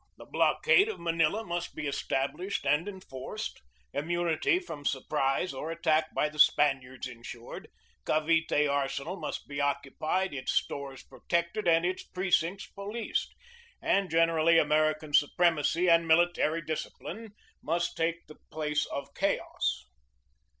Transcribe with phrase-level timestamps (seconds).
[0.17, 3.61] The blockade of Manila must be established and enforced;
[3.93, 7.67] immu nity from surprise or attack by the Spaniards insured;
[8.03, 13.35] Cavite arsenal must be occupied, its stores protected, and its precincts policed;
[13.79, 19.85] and, generally, American supremacy and military discipline must take the place of chaos.